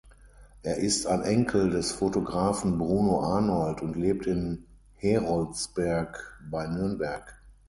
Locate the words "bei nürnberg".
6.49-7.39